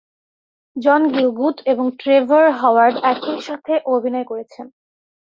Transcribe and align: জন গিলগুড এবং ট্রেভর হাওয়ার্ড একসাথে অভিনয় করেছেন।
জন 0.75 1.01
গিলগুড 1.13 1.57
এবং 1.65 1.85
ট্রেভর 1.99 2.45
হাওয়ার্ড 2.59 2.95
একসাথে 3.03 3.73
অভিনয় 3.85 4.25
করেছেন। 4.25 4.65